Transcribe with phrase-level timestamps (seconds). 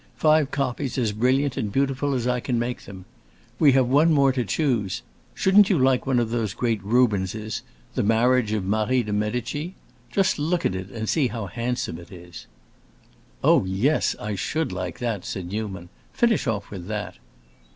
[0.17, 3.05] "Five copies as brilliant and beautiful as I can make them.
[3.59, 5.03] We have one more to choose.
[5.35, 9.73] Shouldn't you like one of those great Rubenses—the marriage of Marie de Médicis?
[10.11, 12.47] Just look at it and see how handsome it is."
[13.43, 15.89] "Oh, yes; I should like that," said Newman.
[16.13, 17.17] "Finish off with that."